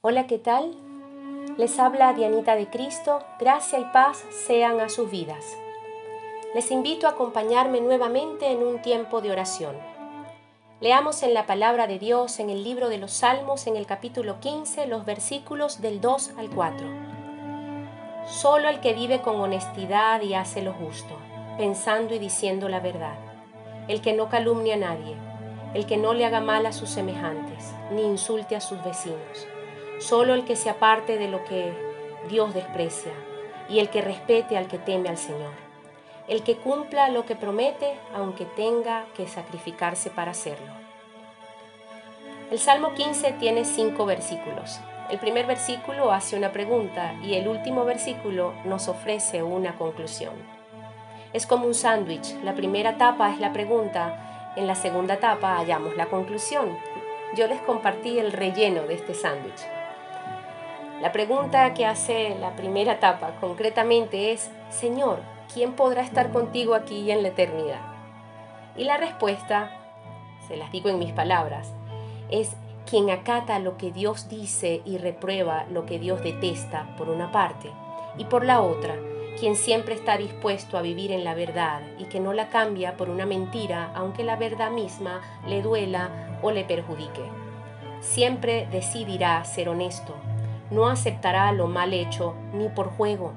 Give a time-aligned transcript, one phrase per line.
[0.00, 0.76] Hola, ¿qué tal?
[1.56, 5.44] Les habla Dianita de Cristo, gracia y paz sean a sus vidas.
[6.54, 9.76] Les invito a acompañarme nuevamente en un tiempo de oración.
[10.78, 14.38] Leamos en la palabra de Dios en el libro de los Salmos en el capítulo
[14.38, 16.86] 15 los versículos del 2 al 4.
[18.28, 21.16] Solo el que vive con honestidad y hace lo justo,
[21.56, 23.18] pensando y diciendo la verdad,
[23.88, 25.16] el que no calumnia a nadie,
[25.74, 29.48] el que no le haga mal a sus semejantes, ni insulte a sus vecinos,
[29.98, 31.72] solo el que se aparte de lo que
[32.28, 33.12] Dios desprecia
[33.68, 35.52] y el que respete al que teme al Señor,
[36.26, 40.72] el que cumpla lo que promete aunque tenga que sacrificarse para hacerlo.
[42.50, 44.80] El Salmo 15 tiene cinco versículos.
[45.10, 50.34] El primer versículo hace una pregunta y el último versículo nos ofrece una conclusión.
[51.32, 52.34] Es como un sándwich.
[52.42, 56.78] La primera etapa es la pregunta en la segunda etapa hallamos la conclusión.
[57.36, 59.77] Yo les compartí el relleno de este sándwich.
[61.00, 65.20] La pregunta que hace la primera etapa concretamente es, Señor,
[65.52, 67.80] ¿quién podrá estar contigo aquí en la eternidad?
[68.76, 69.70] Y la respuesta,
[70.48, 71.72] se las digo en mis palabras,
[72.30, 77.30] es quien acata lo que Dios dice y reprueba lo que Dios detesta por una
[77.30, 77.70] parte,
[78.16, 78.96] y por la otra,
[79.38, 83.08] quien siempre está dispuesto a vivir en la verdad y que no la cambia por
[83.08, 86.10] una mentira aunque la verdad misma le duela
[86.42, 87.22] o le perjudique.
[88.00, 90.14] Siempre decidirá ser honesto,
[90.70, 93.32] no aceptará lo mal hecho ni por juego.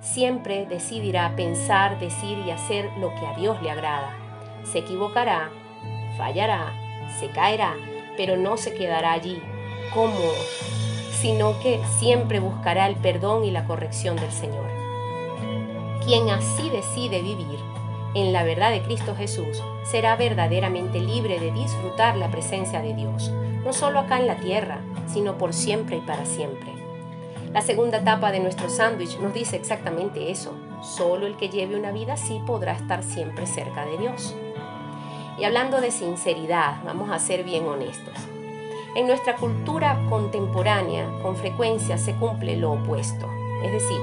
[0.00, 4.16] Siempre decidirá pensar, decir y hacer lo que a Dios le agrada.
[4.64, 5.50] Se equivocará,
[6.16, 6.72] fallará,
[7.18, 7.74] se caerá,
[8.16, 9.42] pero no se quedará allí,
[9.92, 10.34] cómodo,
[11.12, 14.70] sino que siempre buscará el perdón y la corrección del Señor.
[16.04, 17.58] Quien así decide vivir
[18.14, 23.30] en la verdad de Cristo Jesús será verdaderamente libre de disfrutar la presencia de Dios,
[23.64, 26.72] no solo acá en la tierra, sino por siempre y para siempre.
[27.52, 30.54] La segunda etapa de nuestro sándwich nos dice exactamente eso.
[30.82, 34.36] Solo el que lleve una vida así podrá estar siempre cerca de Dios.
[35.36, 38.14] Y hablando de sinceridad, vamos a ser bien honestos.
[38.94, 43.28] En nuestra cultura contemporánea, con frecuencia se cumple lo opuesto.
[43.64, 44.00] Es decir,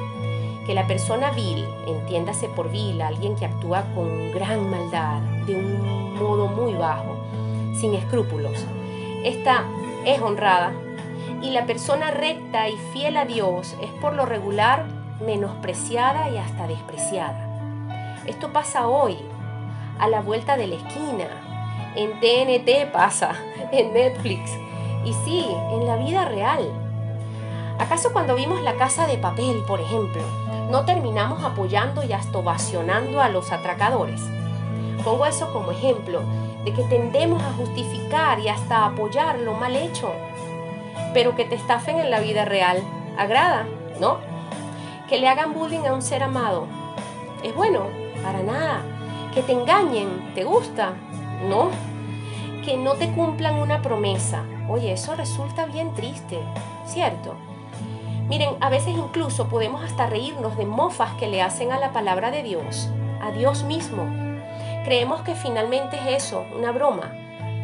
[0.65, 6.15] que la persona vil, entiéndase por vil, alguien que actúa con gran maldad, de un
[6.15, 7.15] modo muy bajo,
[7.73, 8.65] sin escrúpulos,
[9.23, 9.65] esta
[10.05, 10.73] es honrada
[11.41, 14.85] y la persona recta y fiel a Dios es por lo regular
[15.25, 17.47] menospreciada y hasta despreciada.
[18.25, 19.17] Esto pasa hoy,
[19.99, 21.27] a la vuelta de la esquina,
[21.95, 23.35] en TNT pasa,
[23.71, 24.51] en Netflix
[25.03, 26.69] y sí, en la vida real.
[27.79, 30.21] ¿Acaso cuando vimos la casa de papel, por ejemplo,
[30.69, 34.21] no terminamos apoyando y hasta ovacionando a los atracadores?
[35.03, 36.21] Pongo eso como ejemplo
[36.67, 40.11] de que tendemos a justificar y hasta apoyar lo mal hecho.
[41.13, 42.83] Pero que te estafen en la vida real,
[43.17, 43.65] agrada,
[44.01, 44.17] ¿no?
[45.07, 46.67] Que le hagan bullying a un ser amado,
[47.41, 47.83] ¿es bueno?
[48.21, 48.81] Para nada.
[49.33, 50.91] Que te engañen, ¿te gusta?
[51.47, 51.69] No.
[52.65, 54.43] Que no te cumplan una promesa.
[54.67, 56.41] Oye, eso resulta bien triste,
[56.85, 57.35] ¿cierto?
[58.27, 62.29] Miren, a veces incluso podemos hasta reírnos de mofas que le hacen a la palabra
[62.29, 62.89] de Dios,
[63.21, 64.26] a Dios mismo.
[64.87, 67.11] Creemos que finalmente es eso, una broma.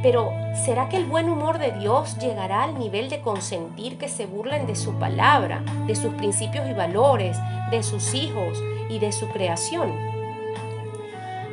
[0.02, 0.34] Pero,
[0.66, 4.68] ¿será que el buen humor de Dios llegará al nivel de consentir que se burlen
[4.68, 7.38] de su palabra, de sus principios y valores,
[7.72, 9.94] de sus hijos y de su creación?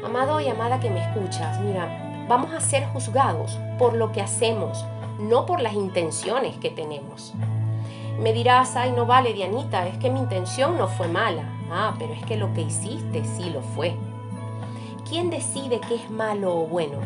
[0.05, 4.85] Amado y amada que me escuchas, mira, vamos a ser juzgados por lo que hacemos,
[5.21, 7.33] no por las intenciones que tenemos.
[8.19, 11.45] Me dirás, ay, no vale, Dianita, es que mi intención no fue mala.
[11.71, 13.95] Ah, pero es que lo que hiciste sí lo fue.
[15.11, 16.99] ¿Quién decide qué es malo o bueno?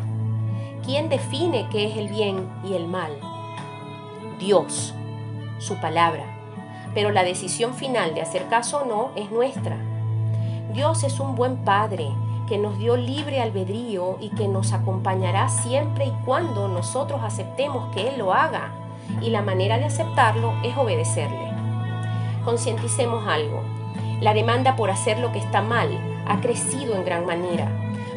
[0.85, 3.11] ¿Quién define qué es el bien y el mal?
[4.39, 4.93] Dios,
[5.57, 6.23] su palabra.
[6.93, 9.77] Pero la decisión final de hacer caso o no es nuestra.
[10.71, 12.07] Dios es un buen Padre
[12.47, 18.09] que nos dio libre albedrío y que nos acompañará siempre y cuando nosotros aceptemos que
[18.09, 18.69] Él lo haga
[19.19, 21.49] y la manera de aceptarlo es obedecerle.
[22.43, 23.63] Concienticemos algo.
[24.21, 27.67] La demanda por hacer lo que está mal ha crecido en gran manera.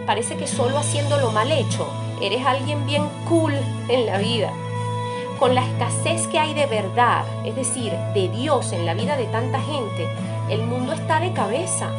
[0.06, 1.86] Parece que solo haciendo lo mal hecho
[2.22, 3.54] eres alguien bien cool
[3.88, 4.52] en la vida.
[5.38, 9.26] Con la escasez que hay de verdad, es decir, de Dios en la vida de
[9.26, 10.08] tanta gente,
[10.50, 11.90] el mundo está de cabeza.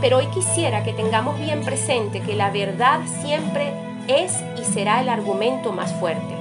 [0.00, 3.72] Pero hoy quisiera que tengamos bien presente que la verdad siempre
[4.06, 6.34] es y será el argumento más fuerte.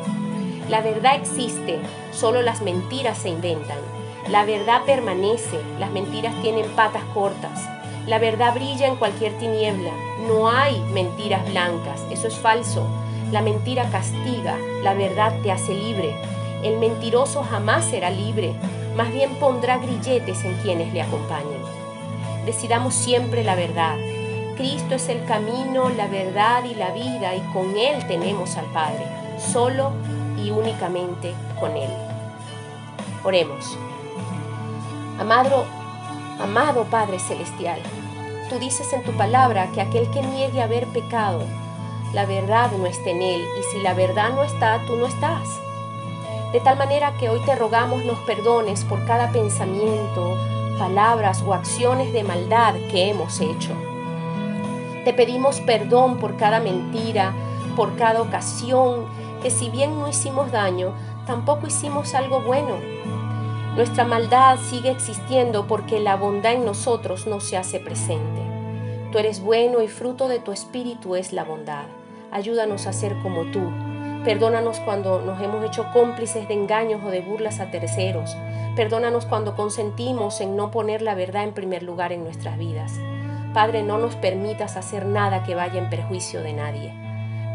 [0.69, 1.79] La verdad existe,
[2.11, 3.77] solo las mentiras se inventan.
[4.29, 7.76] La verdad permanece, las mentiras tienen patas cortas.
[8.07, 9.91] La verdad brilla en cualquier tiniebla.
[10.27, 12.87] No hay mentiras blancas, eso es falso.
[13.31, 16.15] La mentira castiga, la verdad te hace libre.
[16.63, 18.53] El mentiroso jamás será libre,
[18.95, 21.61] más bien pondrá grilletes en quienes le acompañen.
[22.45, 23.97] Decidamos siempre la verdad.
[24.55, 29.05] Cristo es el camino, la verdad y la vida y con Él tenemos al Padre,
[29.37, 29.91] solo
[30.41, 31.91] y únicamente con Él.
[33.23, 33.77] Oremos.
[35.19, 35.65] Amado,
[36.39, 37.79] amado Padre Celestial,
[38.49, 41.41] tú dices en tu palabra que aquel que niegue haber pecado,
[42.13, 45.47] la verdad no está en él, y si la verdad no está, tú no estás.
[46.53, 50.37] De tal manera que hoy te rogamos nos perdones por cada pensamiento,
[50.77, 53.73] palabras o acciones de maldad que hemos hecho.
[55.03, 57.33] Te pedimos perdón por cada mentira,
[57.75, 59.05] por cada ocasión,
[59.41, 60.93] que si bien no hicimos daño,
[61.25, 62.75] tampoco hicimos algo bueno.
[63.77, 68.41] Nuestra maldad sigue existiendo porque la bondad en nosotros no se hace presente.
[69.11, 71.83] Tú eres bueno y fruto de tu espíritu es la bondad.
[72.31, 73.61] Ayúdanos a ser como tú.
[74.25, 78.35] Perdónanos cuando nos hemos hecho cómplices de engaños o de burlas a terceros.
[78.75, 82.93] Perdónanos cuando consentimos en no poner la verdad en primer lugar en nuestras vidas.
[83.53, 86.93] Padre, no nos permitas hacer nada que vaya en perjuicio de nadie.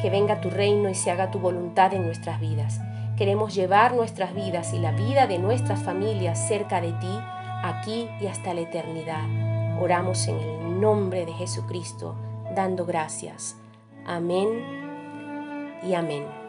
[0.00, 2.80] Que venga tu reino y se haga tu voluntad en nuestras vidas.
[3.22, 7.20] Queremos llevar nuestras vidas y la vida de nuestras familias cerca de ti,
[7.62, 9.80] aquí y hasta la eternidad.
[9.80, 12.16] Oramos en el nombre de Jesucristo,
[12.56, 13.54] dando gracias.
[14.04, 14.48] Amén
[15.84, 16.41] y amén.